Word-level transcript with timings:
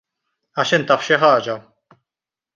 Għax 0.61 0.71
int 0.77 0.87
taf 0.93 1.05
xi 1.09 1.21
ħaġa. 1.25 1.59